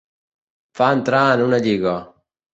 [0.79, 1.95] Fa entrar en una lliga.